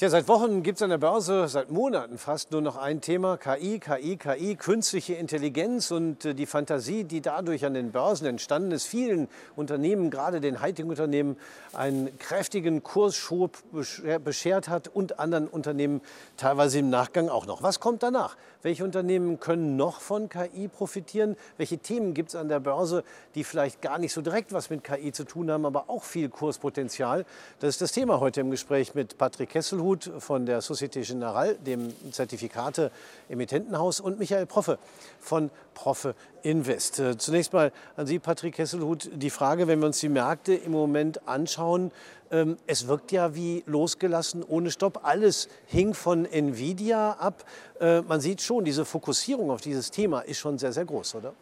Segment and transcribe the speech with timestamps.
[0.00, 3.36] Tja, seit Wochen gibt es an der Börse, seit Monaten fast nur noch ein Thema,
[3.36, 8.72] KI, KI, KI, künstliche Intelligenz und äh, die Fantasie, die dadurch an den Börsen entstanden
[8.72, 11.36] ist, vielen Unternehmen, gerade den Hightech-Unternehmen,
[11.74, 13.58] einen kräftigen Kursschub
[14.24, 16.00] beschert hat und anderen Unternehmen
[16.38, 17.62] teilweise im Nachgang auch noch.
[17.62, 18.38] Was kommt danach?
[18.62, 21.36] Welche Unternehmen können noch von KI profitieren?
[21.58, 23.04] Welche Themen gibt es an der Börse,
[23.34, 26.30] die vielleicht gar nicht so direkt was mit KI zu tun haben, aber auch viel
[26.30, 27.26] Kurspotenzial?
[27.58, 31.56] Das ist das Thema heute im Gespräch mit Patrick Kesselhut Institut von der Societe Generale,
[31.56, 34.78] dem Zertifikate-Emittentenhaus, und Michael Proffe
[35.18, 37.00] von Proffe Invest.
[37.00, 40.72] Äh, zunächst mal an Sie, Patrick Kesselhut, die Frage, wenn wir uns die Märkte im
[40.72, 41.90] Moment anschauen,
[42.30, 45.00] ähm, es wirkt ja wie losgelassen ohne Stopp.
[45.04, 47.44] Alles hing von Nvidia ab.
[47.80, 51.34] Äh, man sieht schon, diese Fokussierung auf dieses Thema ist schon sehr, sehr groß, oder?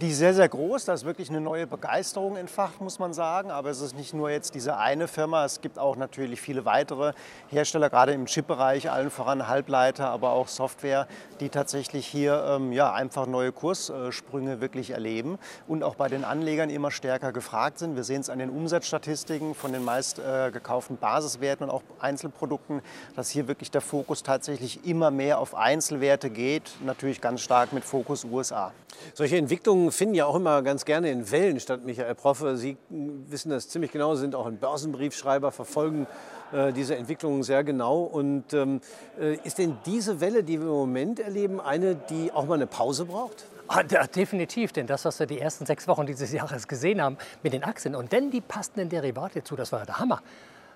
[0.00, 0.86] Die ist sehr, sehr groß.
[0.86, 3.52] Da ist wirklich eine neue Begeisterung entfacht, muss man sagen.
[3.52, 5.44] Aber es ist nicht nur jetzt diese eine Firma.
[5.44, 7.12] Es gibt auch natürlich viele weitere
[7.48, 11.06] Hersteller, gerade im Chip-Bereich, allen voran Halbleiter, aber auch Software,
[11.38, 16.70] die tatsächlich hier ähm, ja, einfach neue Kurssprünge wirklich erleben und auch bei den Anlegern
[16.70, 17.94] immer stärker gefragt sind.
[17.94, 22.82] Wir sehen es an den Umsatzstatistiken von den meist äh, gekauften Basiswerten und auch Einzelprodukten,
[23.14, 26.72] dass hier wirklich der Fokus tatsächlich immer mehr auf Einzelwerte geht.
[26.84, 28.72] Natürlich ganz stark mit Fokus USA.
[29.12, 32.56] Solche Entwicklungen finden ja auch immer ganz gerne in Wellen statt, Michael Proffe.
[32.56, 36.06] Sie wissen das ziemlich genau, sind auch ein Börsenbriefschreiber, verfolgen
[36.52, 38.02] äh, diese Entwicklungen sehr genau.
[38.02, 38.80] Und ähm,
[39.20, 42.66] äh, ist denn diese Welle, die wir im Moment erleben, eine, die auch mal eine
[42.66, 43.46] Pause braucht?
[43.66, 47.54] Ah, definitiv, denn das, was wir die ersten sechs Wochen dieses Jahres gesehen haben mit
[47.54, 50.22] den Aktien und dann die passenden Derivate dazu, das war der Hammer.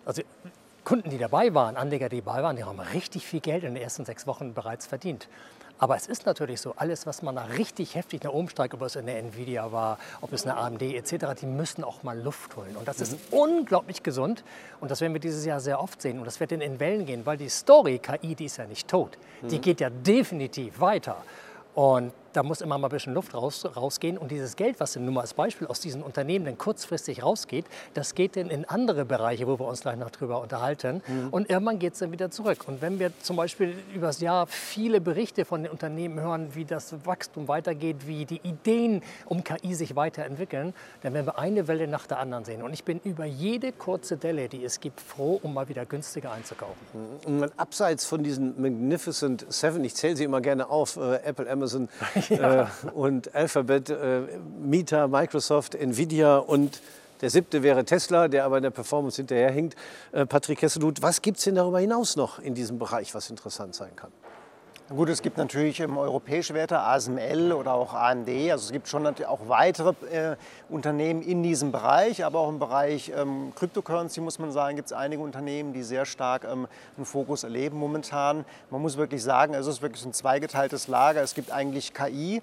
[0.07, 0.23] Also
[0.89, 3.83] Kunden, die dabei waren, Anleger, die dabei waren, die haben richtig viel Geld in den
[3.83, 5.29] ersten sechs Wochen bereits verdient.
[5.79, 8.81] Aber es ist natürlich so, alles, was man da richtig heftig nach oben steigt, ob
[8.81, 12.75] es eine Nvidia war, ob es eine AMD etc., die müssen auch mal Luft holen.
[12.75, 13.39] Und das ist mhm.
[13.39, 14.45] unglaublich gesund.
[14.81, 16.21] Und das werden wir dieses Jahr sehr oft sehen.
[16.21, 19.19] Und das wird in Wellen gehen, weil die Story KI, die ist ja nicht tot.
[19.43, 19.49] Mhm.
[19.49, 21.19] Die geht ja definitiv weiter.
[21.75, 24.17] Und da muss immer mal ein bisschen Luft raus, rausgehen.
[24.17, 28.15] Und dieses Geld, was nun mal als Beispiel aus diesen Unternehmen dann kurzfristig rausgeht, das
[28.15, 31.03] geht dann in andere Bereiche, wo wir uns gleich noch drüber unterhalten.
[31.09, 31.31] Mhm.
[31.31, 32.59] Und irgendwann geht es dann wieder zurück.
[32.69, 36.65] Und wenn wir zum Beispiel über das Jahr viele Berichte von den Unternehmen hören, wie
[36.65, 41.89] das Wachstum weitergeht, wie die Ideen um KI sich weiterentwickeln, dann werden wir eine Welle
[41.89, 42.63] nach der anderen sehen.
[42.63, 46.31] Und ich bin über jede kurze Delle, die es gibt, froh, um mal wieder günstiger
[46.31, 46.77] einzukaufen.
[47.27, 47.43] Mhm.
[47.43, 51.89] Und abseits von diesen Magnificent Seven, ich zähle sie immer gerne auf, äh, Apple, Amazon,
[52.39, 52.63] ja.
[52.63, 54.23] äh, und Alphabet, äh,
[54.61, 56.81] Meta, Microsoft, Nvidia und
[57.21, 59.77] der siebte wäre Tesla, der aber in der Performance hinterherhinkt.
[60.13, 63.75] Äh, Patrick Hesselut, was gibt es denn darüber hinaus noch in diesem Bereich, was interessant
[63.75, 64.13] sein kann?
[64.97, 68.27] Gut, es gibt natürlich ähm, europäische Werte, ASML oder auch AMD.
[68.51, 70.37] Also es gibt schon auch weitere äh,
[70.71, 74.95] Unternehmen in diesem Bereich, aber auch im Bereich ähm, Cryptocurrency muss man sagen, gibt es
[74.95, 76.67] einige Unternehmen, die sehr stark ähm,
[76.97, 78.47] einen Fokus erleben momentan.
[78.71, 81.21] Man muss wirklich sagen, es ist wirklich ein zweigeteiltes Lager.
[81.21, 82.41] Es gibt eigentlich KI,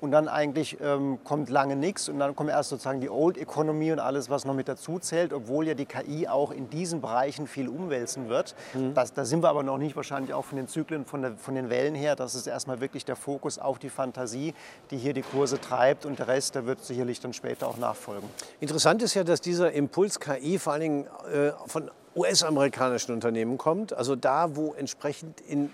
[0.00, 3.92] und dann eigentlich ähm, kommt lange nichts und dann kommt erst sozusagen die Old Economy
[3.92, 7.46] und alles, was noch mit dazu zählt, obwohl ja die KI auch in diesen Bereichen
[7.46, 8.54] viel umwälzen wird.
[8.74, 8.94] Mhm.
[8.94, 11.54] Das, da sind wir aber noch nicht, wahrscheinlich auch von den Zyklen, von, der, von
[11.54, 12.16] den Wellen her.
[12.16, 14.54] Das ist erstmal wirklich der Fokus auf die Fantasie,
[14.90, 18.28] die hier die Kurse treibt und der Rest, der wird sicherlich dann später auch nachfolgen.
[18.60, 23.92] Interessant ist ja, dass dieser Impuls KI vor allen Dingen äh, von US-amerikanischen Unternehmen kommt,
[23.92, 25.70] also da, wo entsprechend in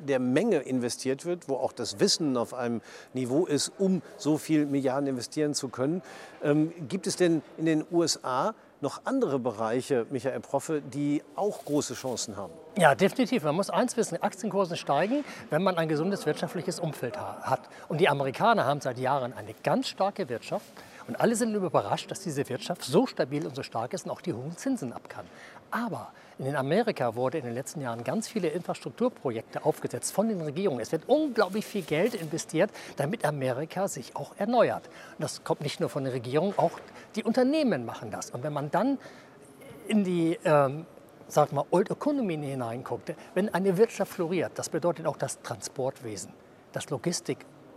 [0.00, 2.80] der Menge investiert wird, wo auch das Wissen auf einem
[3.12, 6.02] Niveau ist, um so viel Milliarden investieren zu können.
[6.42, 11.94] Ähm, gibt es denn in den USA noch andere Bereiche, Michael Proffe, die auch große
[11.94, 12.52] Chancen haben?
[12.78, 13.42] Ja, definitiv.
[13.42, 17.68] Man muss eins wissen, Aktienkurse steigen, wenn man ein gesundes wirtschaftliches Umfeld hat.
[17.88, 20.66] Und die Amerikaner haben seit Jahren eine ganz starke Wirtschaft.
[21.08, 24.20] Und alle sind überrascht, dass diese Wirtschaft so stabil und so stark ist und auch
[24.20, 25.26] die hohen Zinsen ab kann.
[25.70, 30.80] Aber in Amerika wurde in den letzten Jahren ganz viele Infrastrukturprojekte aufgesetzt von den Regierungen.
[30.80, 34.86] Es wird unglaublich viel Geld investiert, damit Amerika sich auch erneuert.
[35.18, 36.80] Und das kommt nicht nur von der Regierung, auch
[37.14, 38.30] die Unternehmen machen das.
[38.30, 38.98] Und wenn man dann
[39.86, 40.86] in die ähm,
[41.30, 46.32] sag mal, Old Economy hineinguckt, wenn eine Wirtschaft floriert, das bedeutet auch das Transportwesen,
[46.72, 46.86] das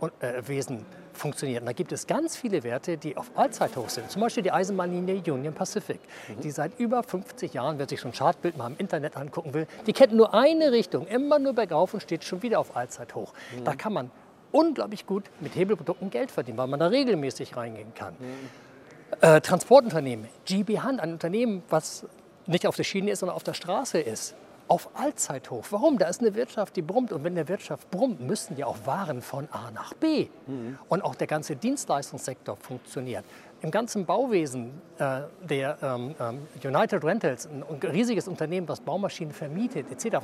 [0.00, 1.60] Logistikwesen funktioniert.
[1.60, 4.10] Und da gibt es ganz viele Werte, die auf Allzeithoch sind.
[4.10, 6.40] Zum Beispiel die Eisenbahnlinie Union Pacific, mhm.
[6.40, 9.66] die seit über 50 Jahren, wer sich so ein Chartbild mal im Internet angucken will,
[9.86, 13.32] die kennt nur eine Richtung, immer nur bergauf und steht schon wieder auf Allzeithoch.
[13.56, 13.64] Mhm.
[13.64, 14.10] Da kann man
[14.50, 18.14] unglaublich gut mit Hebelprodukten Geld verdienen, weil man da regelmäßig reingehen kann.
[18.18, 19.18] Mhm.
[19.20, 22.06] Äh, Transportunternehmen, GB Hunt, ein Unternehmen, was
[22.46, 24.34] nicht auf der Schiene ist, sondern auf der Straße ist
[24.68, 25.64] auf Allzeithoch.
[25.70, 25.98] Warum?
[25.98, 27.12] Da ist eine Wirtschaft, die brummt.
[27.12, 30.28] Und wenn eine Wirtschaft brummt, müssen ja auch Waren von A nach B.
[30.46, 30.78] Mhm.
[30.88, 33.24] Und auch der ganze Dienstleistungssektor funktioniert.
[33.60, 39.32] Im ganzen Bauwesen äh, der ähm, ähm, United Rentals, ein, ein, riesiges Unternehmen, was Baumaschinen
[39.32, 40.18] vermietet etc.,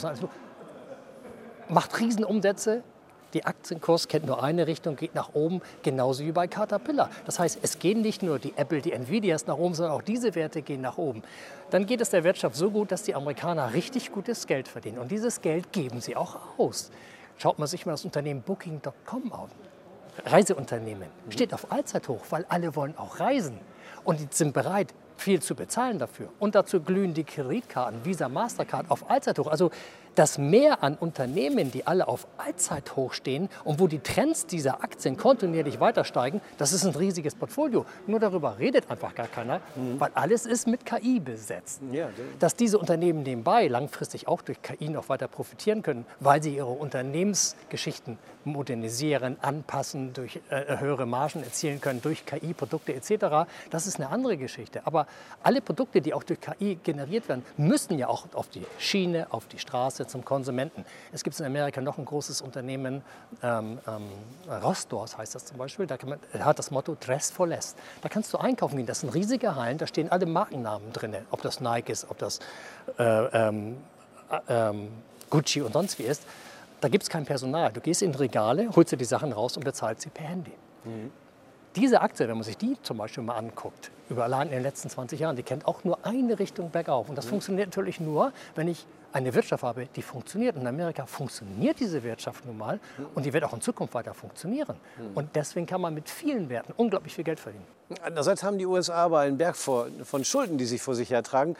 [1.68, 2.82] macht Riesenumsätze,
[3.34, 7.10] die Aktienkurs kennt nur eine Richtung, geht nach oben, genauso wie bei Caterpillar.
[7.26, 10.34] Das heißt, es gehen nicht nur die Apple, die Nvidias nach oben, sondern auch diese
[10.34, 11.22] Werte gehen nach oben.
[11.70, 14.98] Dann geht es der Wirtschaft so gut, dass die Amerikaner richtig gutes Geld verdienen.
[14.98, 16.90] Und dieses Geld geben sie auch aus.
[17.38, 19.50] Schaut man sich mal das Unternehmen Booking.com an.
[20.26, 21.08] Reiseunternehmen.
[21.30, 23.58] Steht auf Allzeithoch, weil alle wollen auch reisen.
[24.04, 26.28] Und die sind bereit, viel zu bezahlen dafür.
[26.38, 29.46] Und dazu glühen die Kreditkarten, Visa, Mastercard auf Allzeithoch.
[29.46, 29.70] Also
[30.14, 35.16] das Mehr an Unternehmen, die alle auf Allzeithoch stehen und wo die Trends dieser Aktien
[35.16, 37.86] kontinuierlich weiter steigen, das ist ein riesiges Portfolio.
[38.06, 40.00] Nur darüber redet einfach gar keiner, mhm.
[40.00, 41.80] weil alles ist mit KI besetzt.
[41.92, 42.08] Ja,
[42.38, 46.70] Dass diese Unternehmen nebenbei langfristig auch durch KI noch weiter profitieren können, weil sie ihre
[46.70, 54.08] Unternehmensgeschichten modernisieren, anpassen, durch äh, höhere Margen erzielen können, durch KI-Produkte etc., das ist eine
[54.08, 54.86] andere Geschichte.
[54.86, 55.06] Aber
[55.42, 59.46] alle Produkte, die auch durch KI generiert werden, müssen ja auch auf die Schiene, auf
[59.46, 60.84] die Straße zum Konsumenten.
[61.12, 63.02] Es gibt in Amerika noch ein großes Unternehmen,
[63.42, 64.08] ähm, ähm,
[64.62, 67.76] Rostors heißt das zum Beispiel, da man, hat das Motto Dress for Less.
[68.02, 71.42] Da kannst du einkaufen gehen, das sind riesige Hallen, da stehen alle Markennamen drin, ob
[71.42, 72.40] das Nike ist, ob das
[72.98, 73.76] äh, ähm,
[74.30, 74.88] äh, ähm,
[75.28, 76.22] Gucci und sonst wie ist.
[76.80, 77.72] Da gibt es kein Personal.
[77.72, 80.52] Du gehst in Regale, holst dir die Sachen raus und bezahlst sie per Handy.
[80.84, 81.10] Mhm.
[81.76, 84.90] Diese Aktie, wenn man sich die zum Beispiel mal anguckt, über allein in den letzten
[84.90, 87.08] 20 Jahren, die kennt auch nur eine Richtung bergauf.
[87.08, 87.30] Und das mhm.
[87.30, 90.56] funktioniert natürlich nur, wenn ich eine Wirtschaft habe, die funktioniert.
[90.56, 92.80] In Amerika funktioniert diese Wirtschaft nun mal
[93.14, 94.76] und die wird auch in Zukunft weiter funktionieren.
[94.98, 95.16] Mhm.
[95.16, 97.66] Und deswegen kann man mit vielen Werten unglaublich viel Geld verdienen.
[98.02, 101.56] Andererseits haben die USA aber einen Berg von Schulden, die sich vor sich hertragen.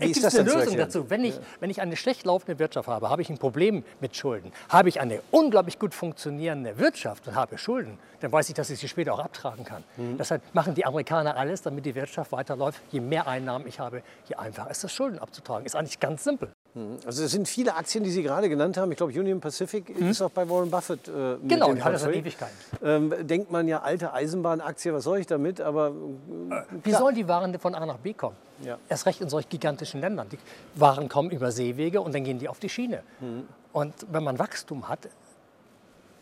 [0.00, 1.10] Wie ist das eine Lösung dazu.
[1.10, 1.42] Wenn ich, ja.
[1.60, 4.52] wenn ich eine schlecht laufende Wirtschaft habe, habe ich ein Problem mit Schulden.
[4.68, 8.78] Habe ich eine unglaublich gut funktionierende Wirtschaft und habe Schulden, dann weiß ich, dass ich
[8.78, 9.84] sie später auch abtragen kann.
[9.96, 10.18] Mhm.
[10.18, 12.80] Deshalb machen die Amerikaner alles, damit die Wirtschaft weiterläuft.
[12.90, 15.66] Je mehr Einnahmen ich habe, je einfacher ist das Schulden abzutragen.
[15.66, 16.50] Ist eigentlich ganz simpel.
[16.74, 16.98] Mhm.
[17.04, 18.90] Also es sind viele Aktien, die Sie gerade genannt haben.
[18.92, 20.08] Ich glaube, Union Pacific mhm.
[20.08, 21.08] ist auch bei Warren Buffett.
[21.08, 22.50] Äh, genau, die hat das seit Ewigkeit.
[22.82, 25.60] Ähm, denkt man ja, alte Eisenbahnaktie, was soll ich damit?
[25.60, 28.36] Aber äh, wie sollen die Waren von A nach B kommen?
[28.62, 28.78] Ja.
[28.88, 30.28] Erst recht in solch gigantischen Ländern.
[30.30, 30.38] Die
[30.76, 33.02] Waren kommen über Seewege und dann gehen die auf die Schiene.
[33.20, 33.48] Mhm.
[33.72, 35.08] Und wenn man Wachstum hat,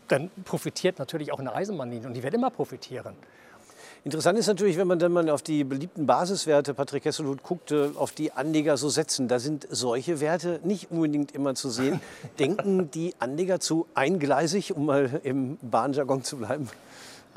[0.07, 3.15] dann profitiert natürlich auch eine Eisenbahnlinie und die wird immer profitieren.
[4.05, 8.13] Interessant ist natürlich, wenn man dann mal auf die beliebten Basiswerte, Patrick Hesselhut guckte, auf
[8.13, 9.27] die Anleger so setzen.
[9.27, 11.99] Da sind solche Werte nicht unbedingt immer zu sehen.
[12.39, 16.69] Denken die Anleger zu eingleisig, um mal im Bahnjargon zu bleiben?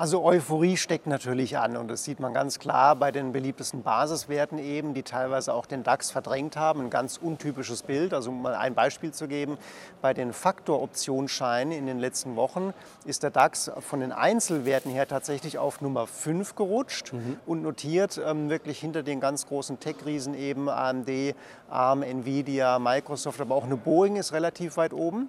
[0.03, 4.59] Also Euphorie steckt natürlich an und das sieht man ganz klar bei den beliebtesten Basiswerten
[4.59, 6.81] eben, die teilweise auch den DAX verdrängt haben.
[6.81, 8.13] Ein ganz untypisches Bild.
[8.13, 9.59] Also um mal ein Beispiel zu geben,
[10.01, 15.59] bei den Faktoroptionsscheinen in den letzten Wochen ist der DAX von den Einzelwerten her tatsächlich
[15.59, 17.39] auf Nummer 5 gerutscht mhm.
[17.47, 21.11] und notiert ähm, wirklich hinter den ganz großen Tech-Riesen eben AMD,
[21.71, 25.29] ARM, Nvidia, Microsoft, aber auch eine Boeing ist relativ weit oben.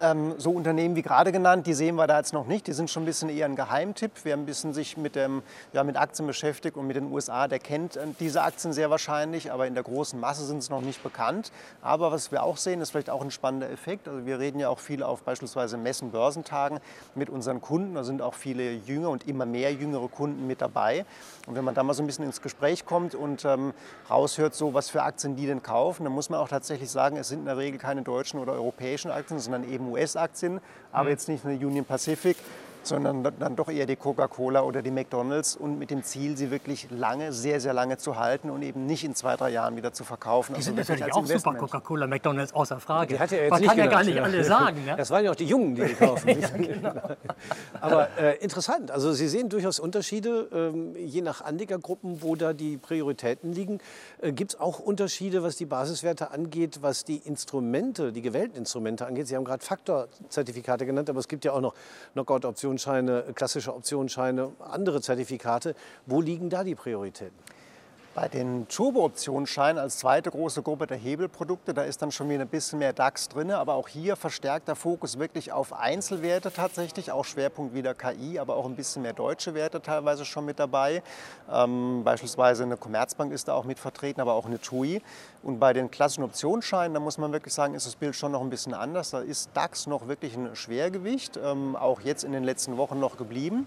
[0.00, 2.66] Ähm, so Unternehmen wie gerade genannt, die sehen wir da jetzt noch nicht.
[2.66, 4.12] Die sind schon ein bisschen eher ein Geheimtipp.
[4.22, 5.42] Wer ein bisschen sich mit, dem,
[5.72, 9.50] ja, mit Aktien beschäftigt und mit den USA, der kennt äh, diese Aktien sehr wahrscheinlich,
[9.50, 11.50] aber in der großen Masse sind sie noch nicht bekannt.
[11.82, 14.06] Aber was wir auch sehen, ist vielleicht auch ein spannender Effekt.
[14.06, 16.78] Also wir reden ja auch viel auf beispielsweise Messen, Börsentagen
[17.14, 17.94] mit unseren Kunden.
[17.94, 21.04] Da sind auch viele jüngere und immer mehr jüngere Kunden mit dabei.
[21.46, 23.72] Und wenn man da mal so ein bisschen ins Gespräch kommt und ähm,
[24.08, 27.28] raushört, so was für Aktien die denn kaufen, dann muss man auch tatsächlich sagen, es
[27.28, 30.60] sind in der Regel keine deutschen oder europäischen Aktien, sondern eben US-Aktien,
[30.92, 31.10] aber mhm.
[31.10, 32.36] jetzt nicht eine Union Pacific,
[32.88, 36.88] sondern dann doch eher die Coca-Cola oder die McDonalds und mit dem Ziel, sie wirklich
[36.90, 40.04] lange, sehr, sehr lange zu halten und eben nicht in zwei, drei Jahren wieder zu
[40.04, 40.54] verkaufen.
[40.54, 43.14] Die also sind natürlich auch super Coca-Cola, McDonalds, außer Frage.
[43.14, 44.84] Die hat ja jetzt Man nicht kann ja gar nicht alle sagen.
[44.84, 44.96] Ne?
[44.96, 46.28] Das waren ja auch die Jungen, die die kaufen.
[46.40, 46.92] ja, genau.
[47.80, 52.76] Aber äh, interessant, also Sie sehen durchaus Unterschiede, ähm, je nach Anlegergruppen, wo da die
[52.76, 53.78] Prioritäten liegen.
[54.20, 59.06] Äh, Gibt es auch Unterschiede, was die Basiswerte angeht, was die Instrumente, die gewählten Instrumente
[59.06, 59.28] angeht?
[59.28, 61.74] Sie haben gerade Faktorzertifikate genannt, aber es gibt ja auch noch
[62.12, 65.74] Knockout-Optionen Optionsscheine, klassische Optionsscheine, andere Zertifikate.
[66.06, 67.36] Wo liegen da die Prioritäten?
[68.14, 72.48] Bei den Turbo-Optionsscheinen als zweite große Gruppe der Hebelprodukte, da ist dann schon wieder ein
[72.48, 77.24] bisschen mehr DAX drin, aber auch hier verstärkt der Fokus wirklich auf Einzelwerte tatsächlich, auch
[77.24, 81.02] Schwerpunkt wieder KI, aber auch ein bisschen mehr deutsche Werte teilweise schon mit dabei.
[81.52, 85.00] Ähm, beispielsweise eine Commerzbank ist da auch mit vertreten, aber auch eine TUI.
[85.42, 88.40] Und bei den klassischen Optionsscheinen, da muss man wirklich sagen, ist das Bild schon noch
[88.40, 89.10] ein bisschen anders.
[89.10, 93.16] Da ist DAX noch wirklich ein Schwergewicht, ähm, auch jetzt in den letzten Wochen noch
[93.16, 93.66] geblieben.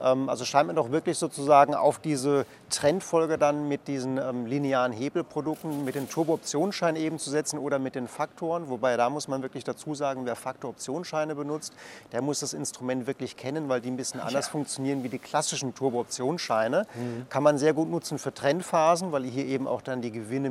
[0.00, 4.92] Ähm, also scheint man doch wirklich sozusagen auf diese Trendfolge dann mit diesen ähm, linearen
[4.92, 8.68] Hebelprodukten, mit den Turbo-Optionsscheinen eben zu setzen oder mit den Faktoren.
[8.68, 11.74] Wobei da muss man wirklich dazu sagen, wer Faktor-Optionsscheine benutzt,
[12.12, 14.52] der muss das Instrument wirklich kennen, weil die ein bisschen anders ja.
[14.52, 16.86] funktionieren wie die klassischen Turbo-Optionsscheine.
[16.94, 17.26] Mhm.
[17.28, 20.50] Kann man sehr gut nutzen für Trendphasen, weil hier eben auch dann die Gewinne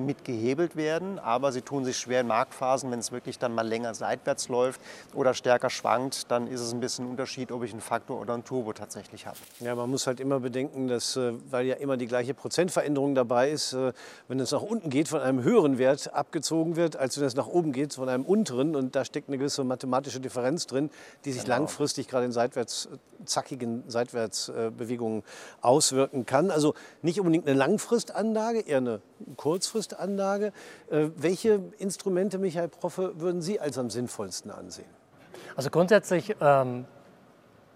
[0.59, 1.19] mitgehebelt werden.
[1.19, 4.81] Aber sie tun sich schwer in Marktphasen, wenn es wirklich dann mal länger seitwärts läuft
[5.13, 8.33] oder stärker schwankt, dann ist es ein bisschen ein Unterschied, ob ich einen Faktor oder
[8.33, 9.37] einen Turbo tatsächlich habe.
[9.59, 13.49] Ja, man muss halt immer bedenken, dass, äh, weil ja immer die gleiche Prozentveränderung dabei
[13.49, 13.93] ist, äh,
[14.27, 17.47] wenn es nach unten geht, von einem höheren Wert abgezogen wird, als wenn es nach
[17.47, 18.75] oben geht, von einem unteren.
[18.75, 20.89] Und da steckt eine gewisse mathematische Differenz drin,
[21.25, 21.57] die sich genau.
[21.57, 22.89] langfristig gerade in seitwärts,
[23.25, 25.23] zackigen Seitwärtsbewegungen
[25.61, 26.51] auswirken kann.
[26.51, 29.01] Also nicht unbedingt eine Langfristanlage, eher eine
[29.38, 30.53] Kurzfristanlage.
[30.89, 34.89] Äh, welche Instrumente, Michael Proffe, würden Sie als am sinnvollsten ansehen?
[35.55, 36.85] Also grundsätzlich ähm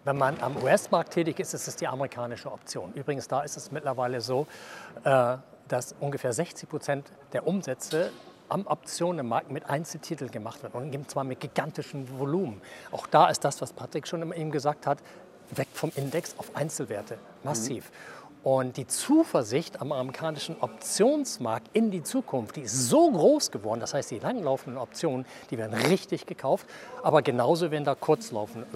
[0.06, 2.92] wenn man am US-Markt tätig ist, ist es die amerikanische Option.
[2.94, 4.48] Übrigens, da ist es mittlerweile so,
[5.04, 8.12] äh, dass ungefähr 60 Prozent der Umsätze
[8.50, 12.62] am Optionenmarkt mit Einzeltiteln gemacht werden und zwar mit gigantischem Volumen.
[12.92, 15.00] Auch da ist das, was Patrick schon eben gesagt hat,
[15.58, 17.90] weg vom Index auf Einzelwerte, massiv.
[17.90, 18.24] Mhm.
[18.44, 23.80] Und die Zuversicht am amerikanischen Optionsmarkt in die Zukunft, die ist so groß geworden.
[23.80, 26.68] Das heißt, die langlaufenden Optionen, die werden richtig gekauft.
[27.04, 28.68] Aber genauso werden da kurzlaufende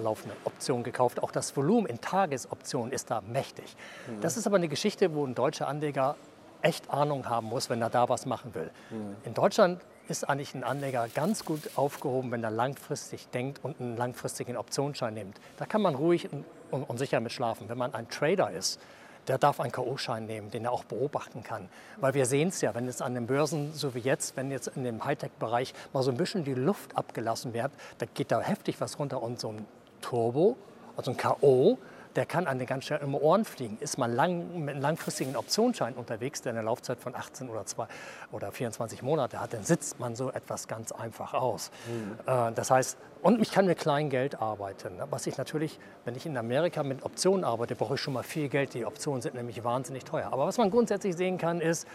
[0.44, 1.22] Optionen gekauft.
[1.22, 3.76] Auch das Volumen in Tagesoptionen ist da mächtig.
[4.06, 4.22] Mhm.
[4.22, 6.16] Das ist aber eine Geschichte, wo ein deutscher Anleger
[6.62, 8.70] echt Ahnung haben muss, wenn er da was machen will.
[8.88, 9.16] Mhm.
[9.24, 13.98] In Deutschland ist eigentlich ein Anleger ganz gut aufgehoben, wenn er langfristig denkt und einen
[13.98, 15.38] langfristigen Optionsschein nimmt.
[15.58, 16.28] Da kann man ruhig
[16.70, 17.68] und, und sicher mit schlafen.
[17.68, 18.80] Wenn man ein Trader ist,
[19.28, 21.68] der darf einen K.O.-Schein nehmen, den er auch beobachten kann.
[21.98, 24.68] Weil wir sehen es ja, wenn es an den Börsen, so wie jetzt, wenn jetzt
[24.68, 28.80] in dem Hightech-Bereich mal so ein bisschen die Luft abgelassen wird, da geht da heftig
[28.80, 29.66] was runter und so ein
[30.00, 30.56] Turbo,
[30.96, 31.78] also ein K.O.,
[32.16, 33.78] der kann an den ganz schnell um Ohren fliegen.
[33.80, 37.86] Ist man lang, mit einem langfristigen Optionsschein unterwegs, der eine Laufzeit von 18 oder, 2,
[38.32, 41.70] oder 24 Monate hat, dann sitzt man so etwas ganz einfach aus.
[41.86, 42.18] Mhm.
[42.26, 44.96] Äh, das heißt, und ich kann mit kleinem Geld arbeiten.
[44.96, 45.06] Ne?
[45.10, 48.48] Was ich natürlich, wenn ich in Amerika mit Optionen arbeite, brauche ich schon mal viel
[48.48, 48.74] Geld.
[48.74, 50.28] Die Optionen sind nämlich wahnsinnig teuer.
[50.32, 51.86] Aber was man grundsätzlich sehen kann, ist,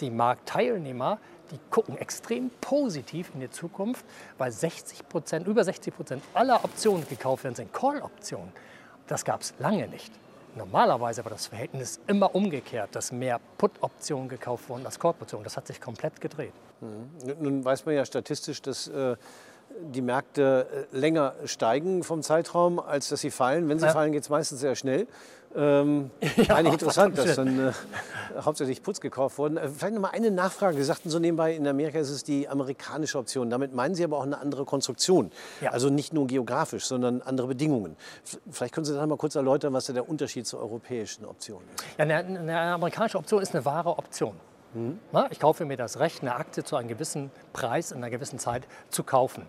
[0.00, 1.18] die Marktteilnehmer,
[1.50, 4.04] die gucken extrem positiv in die Zukunft,
[4.38, 8.52] weil 60 Prozent, über 60 Prozent aller Optionen, die gekauft werden, sind Call-Optionen.
[9.10, 10.12] Das gab es lange nicht.
[10.54, 15.42] Normalerweise war das Verhältnis immer umgekehrt, dass mehr Put-Optionen gekauft wurden als Call-Optionen.
[15.42, 16.52] Das hat sich komplett gedreht.
[16.80, 17.10] Mhm.
[17.40, 19.16] Nun weiß man ja statistisch, dass äh,
[19.80, 23.68] die Märkte äh, länger steigen vom Zeitraum, als dass sie fallen.
[23.68, 23.92] Wenn sie ja.
[23.92, 25.06] fallen, geht es meistens sehr schnell.
[25.56, 27.72] Ähm, ja, eigentlich interessant, dass dann äh,
[28.40, 29.56] hauptsächlich Putz gekauft wurden.
[29.56, 30.76] Äh, vielleicht noch mal eine Nachfrage.
[30.76, 33.50] Sie sagten so nebenbei, in Amerika ist es die amerikanische Option.
[33.50, 35.32] Damit meinen Sie aber auch eine andere Konstruktion.
[35.60, 35.70] Ja.
[35.70, 37.96] Also nicht nur geografisch, sondern andere Bedingungen.
[38.50, 41.84] Vielleicht können Sie da mal kurz erläutern, was der Unterschied zur europäischen Option ist.
[41.98, 44.34] Ja, eine, eine amerikanische Option ist eine wahre Option.
[44.74, 44.98] Mhm.
[45.12, 48.38] Na, ich kaufe mir das Recht, eine Aktie zu einem gewissen Preis in einer gewissen
[48.38, 49.46] Zeit zu kaufen.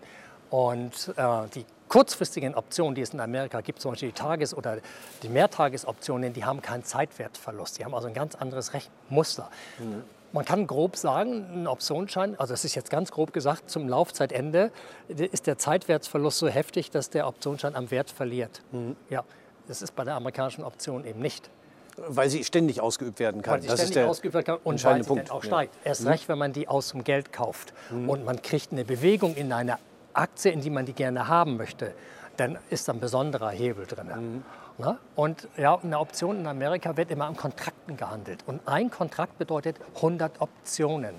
[0.50, 4.78] Und äh, die kurzfristigen Optionen, die es in Amerika gibt, zum Beispiel die Tages- oder
[5.22, 7.78] die Mehrtagesoptionen, die haben keinen Zeitwertverlust.
[7.78, 9.50] Die haben also ein ganz anderes Rechtmuster.
[9.78, 10.02] Mhm.
[10.32, 14.72] Man kann grob sagen, ein Optionsschein, also das ist jetzt ganz grob gesagt, zum Laufzeitende
[15.08, 18.62] ist der Zeitwertverlust so heftig, dass der Optionsschein am Wert verliert.
[18.72, 18.96] Mhm.
[19.10, 19.24] Ja,
[19.68, 21.50] das ist bei der amerikanischen Option eben nicht.
[21.96, 23.54] Weil sie ständig ausgeübt werden kann.
[23.54, 25.28] Weil sie das ständig ist der ausgeübt werden kann und weil sie Punkt.
[25.28, 25.74] dann auch steigt.
[25.76, 25.90] Ja.
[25.90, 26.08] Erst mhm.
[26.08, 27.72] recht, wenn man die aus dem Geld kauft.
[27.90, 28.08] Mhm.
[28.08, 29.78] Und man kriegt eine Bewegung in eine
[30.14, 31.94] Aktie, in die man die gerne haben möchte,
[32.36, 34.06] dann ist da ein besonderer Hebel drin.
[34.06, 34.44] Mhm.
[34.78, 34.98] Na?
[35.16, 38.40] Und ja, eine Option in Amerika wird immer an Kontrakten gehandelt.
[38.46, 41.14] Und ein Kontrakt bedeutet 100 Optionen.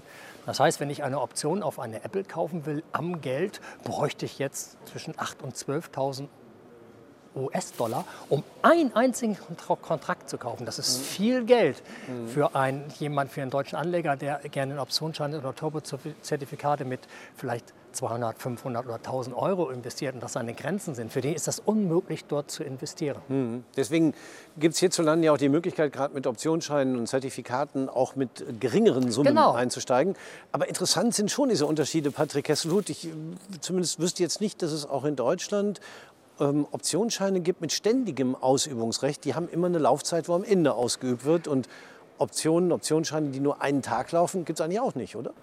[0.45, 4.39] Das heißt, wenn ich eine Option auf eine Apple kaufen will am Geld, bräuchte ich
[4.39, 6.27] jetzt zwischen 8.000 und 12.000
[7.35, 9.37] US-Dollar, um einen einzigen
[9.81, 10.65] Kontrakt zu kaufen.
[10.65, 11.03] Das ist mhm.
[11.03, 12.27] viel Geld mhm.
[12.27, 17.01] für einen, jemand, für einen deutschen Anleger, der gerne in Optionsscheine oder Turbo-Zertifikate mit
[17.35, 21.11] vielleicht 200, 500 oder 1000 Euro investiert und das seine Grenzen sind.
[21.11, 23.21] Für die ist das unmöglich, dort zu investieren.
[23.27, 23.63] Mhm.
[23.77, 24.13] Deswegen
[24.57, 29.11] gibt es hierzulande ja auch die Möglichkeit, gerade mit Optionsscheinen und Zertifikaten auch mit geringeren
[29.11, 29.53] Summen genau.
[29.53, 30.15] einzusteigen.
[30.51, 32.89] Aber interessant sind schon diese Unterschiede, Patrick Kesselhut.
[32.89, 33.09] Ich
[33.61, 35.79] zumindest wüsste jetzt nicht, dass es auch in Deutschland
[36.39, 39.25] ähm, Optionsscheine gibt mit ständigem Ausübungsrecht.
[39.25, 41.47] Die haben immer eine Laufzeit, wo am Ende ausgeübt wird.
[41.47, 41.67] Und
[42.17, 45.33] Optionen, Optionsscheine, die nur einen Tag laufen, gibt es eigentlich auch nicht, oder?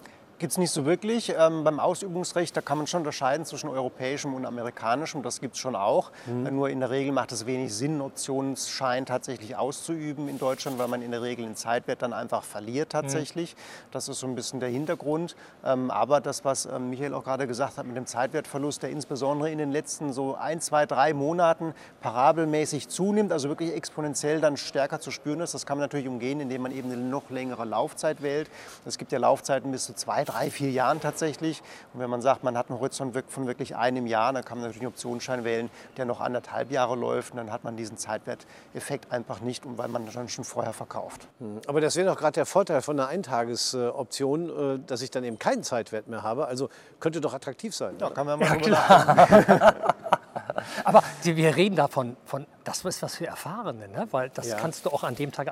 [0.41, 1.35] Gibt es nicht so wirklich.
[1.37, 5.21] Ähm, beim Ausübungsrecht, da kann man schon unterscheiden zwischen europäischem und amerikanischem.
[5.21, 6.09] Das gibt es schon auch.
[6.25, 6.55] Mhm.
[6.55, 11.03] Nur in der Regel macht es wenig Sinn, Optionsschein tatsächlich auszuüben in Deutschland, weil man
[11.03, 13.53] in der Regel den Zeitwert dann einfach verliert tatsächlich.
[13.53, 13.59] Mhm.
[13.91, 15.35] Das ist so ein bisschen der Hintergrund.
[15.63, 19.51] Ähm, aber das, was ähm, Michael auch gerade gesagt hat mit dem Zeitwertverlust, der insbesondere
[19.51, 24.99] in den letzten so ein, zwei, drei Monaten parabelmäßig zunimmt, also wirklich exponentiell dann stärker
[24.99, 28.23] zu spüren ist, das kann man natürlich umgehen, indem man eben eine noch längere Laufzeit
[28.23, 28.49] wählt.
[28.85, 31.61] Es gibt ja Laufzeiten bis zu zwei, drei, vier Jahren tatsächlich.
[31.93, 34.67] Und wenn man sagt, man hat einen Horizont von wirklich einem Jahr, dann kann man
[34.67, 37.31] natürlich einen Optionsschein wählen, der noch anderthalb Jahre läuft.
[37.31, 41.27] Und dann hat man diesen Zeitwerteffekt einfach nicht, weil man dann schon vorher verkauft.
[41.39, 41.61] Hm.
[41.67, 45.39] Aber das wäre doch gerade der Vorteil von einer Eintagesoption, äh, dass ich dann eben
[45.39, 46.47] keinen Zeitwert mehr habe.
[46.47, 46.69] Also
[46.99, 47.95] könnte doch attraktiv sein.
[47.99, 49.95] Ja, kann man mal ja, klar.
[50.83, 54.07] Aber wir reden davon, von, das ist was für Erfahrene, ne?
[54.11, 54.57] weil das ja.
[54.57, 55.51] kannst du auch an dem Tag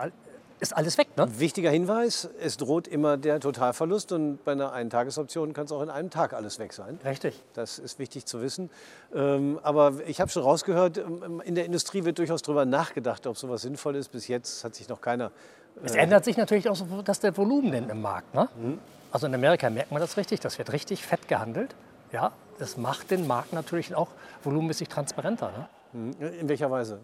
[0.60, 1.08] ist alles weg.
[1.18, 1.28] Ne?
[1.40, 5.90] Wichtiger Hinweis, es droht immer der Totalverlust und bei einer Eintagesoption kann es auch in
[5.90, 7.00] einem Tag alles weg sein.
[7.06, 7.42] Richtig.
[7.54, 8.70] Das ist wichtig zu wissen.
[9.14, 13.38] Ähm, aber ich habe schon rausgehört, ähm, in der Industrie wird durchaus darüber nachgedacht, ob
[13.38, 14.10] sowas sinnvoll ist.
[14.10, 15.28] Bis jetzt hat sich noch keiner...
[15.28, 18.34] Äh es ändert sich natürlich auch so, dass der Volumen im Markt.
[18.34, 18.50] Ne?
[18.62, 18.80] Mhm.
[19.12, 21.74] Also in Amerika merkt man das richtig, das wird richtig fett gehandelt.
[22.12, 24.10] Ja, das macht den Markt natürlich auch
[24.44, 25.52] volumenmäßig transparenter.
[25.94, 26.12] Ne?
[26.20, 26.40] Mhm.
[26.42, 27.00] In welcher Weise?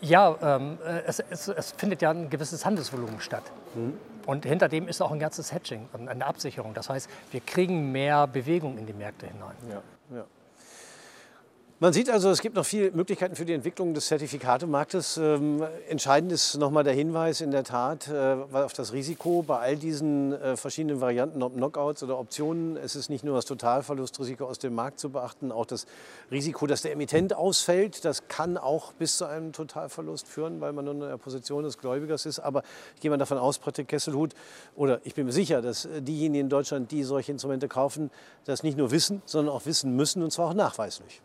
[0.00, 3.44] Ja, ähm, äh, es, es, es, findet ja ein gewisses Handelsvolumen statt.
[3.74, 3.94] Mhm.
[4.26, 6.74] Und hinter dem ist auch ein ganzes Hedging und eine Absicherung.
[6.74, 9.56] Das heißt, wir kriegen mehr Bewegung in die Märkte hinein.
[9.68, 10.24] Ja, ja.
[11.82, 15.16] Man sieht also, es gibt noch viele Möglichkeiten für die Entwicklung des Zertifikatemarktes.
[15.16, 19.76] Ähm, entscheidend ist nochmal der Hinweis in der Tat äh, auf das Risiko bei all
[19.76, 22.76] diesen äh, verschiedenen Varianten, ob Knockouts oder Optionen.
[22.76, 25.86] Es ist nicht nur das Totalverlustrisiko aus dem Markt zu beachten, auch das
[26.30, 28.04] Risiko, dass der Emittent ausfällt.
[28.04, 31.78] Das kann auch bis zu einem Totalverlust führen, weil man nur in der Position des
[31.78, 32.40] Gläubigers ist.
[32.40, 32.62] Aber
[32.94, 34.34] ich gehe mal davon aus, Patrick Kesselhut,
[34.76, 38.10] oder ich bin mir sicher, dass diejenigen in Deutschland, die solche Instrumente kaufen,
[38.44, 41.22] das nicht nur wissen, sondern auch wissen müssen und zwar auch nachweislich.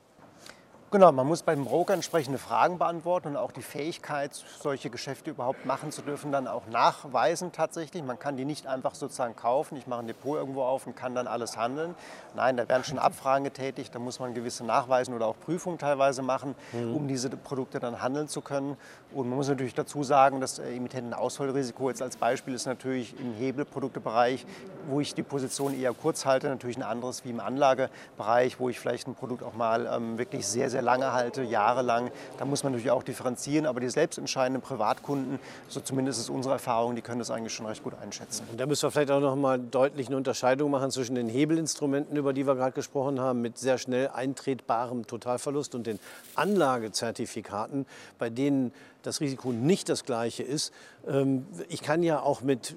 [0.96, 5.66] Genau, man muss beim Broker entsprechende Fragen beantworten und auch die Fähigkeit, solche Geschäfte überhaupt
[5.66, 8.02] machen zu dürfen, dann auch nachweisen tatsächlich.
[8.02, 11.14] Man kann die nicht einfach sozusagen kaufen, ich mache ein Depot irgendwo auf und kann
[11.14, 11.96] dann alles handeln.
[12.34, 16.22] Nein, da werden schon Abfragen getätigt, da muss man gewisse Nachweisen oder auch Prüfungen teilweise
[16.22, 16.96] machen, mhm.
[16.96, 18.78] um diese Produkte dann handeln zu können.
[19.14, 24.46] Und man muss natürlich dazu sagen, das Emittentenausfallrisiko jetzt als Beispiel ist natürlich im Hebelproduktebereich,
[24.88, 28.80] wo ich die Position eher kurz halte, natürlich ein anderes wie im Anlagebereich, wo ich
[28.80, 32.12] vielleicht ein Produkt auch mal ähm, wirklich sehr, sehr lange halte, jahrelang.
[32.38, 36.96] Da muss man natürlich auch differenzieren, aber die selbstentscheidenden Privatkunden, so zumindest ist unsere Erfahrung,
[36.96, 38.48] die können das eigentlich schon recht gut einschätzen.
[38.50, 42.16] Und da müssen wir vielleicht auch noch mal deutlich eine Unterscheidung machen zwischen den Hebelinstrumenten,
[42.16, 46.00] über die wir gerade gesprochen haben, mit sehr schnell eintretbarem Totalverlust und den
[46.36, 47.86] Anlagezertifikaten,
[48.18, 48.72] bei denen
[49.04, 50.74] das Risiko nicht das gleiche ist.
[51.08, 52.76] Ähm, ich kann ja auch mit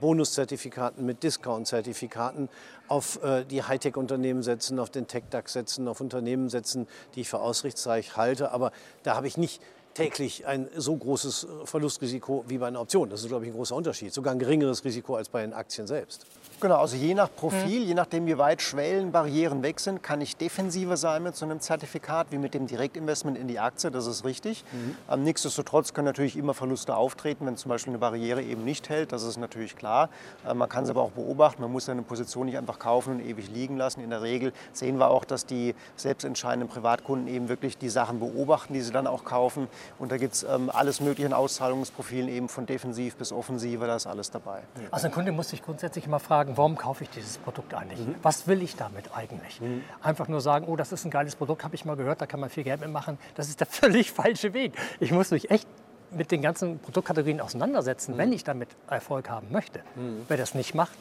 [0.00, 2.48] Bonuszertifikaten, mit Discount-Zertifikaten
[2.88, 7.40] auf äh, die Hightech-Unternehmen setzen, auf den Tech-DAX setzen, auf Unternehmen setzen, die ich für
[7.40, 8.52] ausrichtsreich halte.
[8.52, 9.62] Aber da habe ich nicht
[9.94, 13.08] täglich ein so großes Verlustrisiko wie bei einer Option.
[13.10, 14.12] Das ist, glaube ich, ein großer Unterschied.
[14.12, 16.26] Sogar ein geringeres Risiko als bei den Aktien selbst.
[16.64, 17.88] Genau, also je nach Profil, mhm.
[17.88, 22.28] je nachdem, wie weit Schwellenbarrieren weg sind, kann ich defensiver sein mit so einem Zertifikat
[22.30, 24.64] wie mit dem Direktinvestment in die Aktie, das ist richtig.
[24.72, 24.96] Mhm.
[25.10, 29.12] Ähm, nichtsdestotrotz können natürlich immer Verluste auftreten, wenn zum Beispiel eine Barriere eben nicht hält,
[29.12, 30.08] das ist natürlich klar.
[30.48, 33.20] Äh, man kann es aber auch beobachten, man muss eine Position nicht einfach kaufen und
[33.20, 34.00] ewig liegen lassen.
[34.00, 38.72] In der Regel sehen wir auch, dass die selbstentscheidenden Privatkunden eben wirklich die Sachen beobachten,
[38.72, 39.68] die sie dann auch kaufen.
[39.98, 43.96] Und da gibt es ähm, alles mögliche in Auszahlungsprofilen, eben von defensiv bis offensiver, da
[43.96, 44.62] ist alles dabei.
[44.90, 48.00] Also ein Kunde muss sich grundsätzlich immer fragen, warum kaufe ich dieses Produkt eigentlich?
[48.00, 48.14] Mhm.
[48.22, 49.60] Was will ich damit eigentlich?
[49.60, 49.82] Mhm.
[50.02, 52.40] Einfach nur sagen, oh, das ist ein geiles Produkt, habe ich mal gehört, da kann
[52.40, 53.18] man viel Geld mitmachen.
[53.34, 54.72] Das ist der völlig falsche Weg.
[55.00, 55.68] Ich muss mich echt
[56.10, 58.18] mit den ganzen Produktkategorien auseinandersetzen, mhm.
[58.18, 59.80] wenn ich damit Erfolg haben möchte.
[59.96, 60.22] Mhm.
[60.28, 60.96] Wer das nicht macht,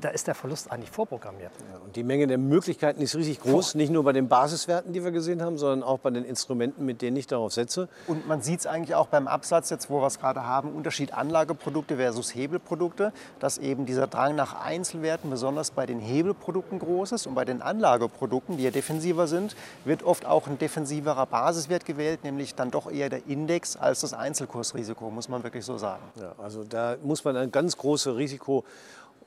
[0.00, 1.52] da ist der Verlust eigentlich vorprogrammiert.
[1.72, 5.02] Ja, und die Menge der Möglichkeiten ist riesig groß, nicht nur bei den Basiswerten, die
[5.02, 7.88] wir gesehen haben, sondern auch bei den Instrumenten, mit denen ich darauf setze.
[8.06, 11.14] Und man sieht es eigentlich auch beim Absatz, jetzt wo wir es gerade haben, Unterschied
[11.14, 17.26] Anlageprodukte versus Hebelprodukte, dass eben dieser Drang nach Einzelwerten besonders bei den Hebelprodukten groß ist
[17.26, 22.24] und bei den Anlageprodukten, die ja defensiver sind, wird oft auch ein defensiverer Basiswert gewählt,
[22.24, 26.02] nämlich dann doch eher der Index als das Einzelkursrisiko, muss man wirklich so sagen.
[26.16, 28.64] Ja, also da muss man ein ganz großes Risiko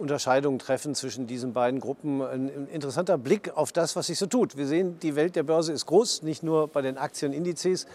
[0.01, 2.21] Unterscheidungen treffen zwischen diesen beiden Gruppen.
[2.21, 4.57] Ein interessanter Blick auf das, was sich so tut.
[4.57, 7.87] Wir sehen, die Welt der Börse ist groß, nicht nur bei den Aktienindizes,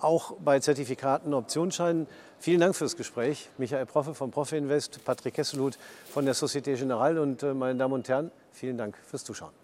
[0.00, 2.06] auch bei Zertifikaten, Optionsscheinen.
[2.38, 3.48] Vielen Dank fürs Gespräch.
[3.56, 5.78] Michael Proffe von Profi Invest, Patrick Kesselhut
[6.10, 9.61] von der Societe Generale und äh, meine Damen und Herren, vielen Dank fürs Zuschauen.